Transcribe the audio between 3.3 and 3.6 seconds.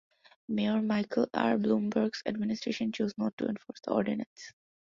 to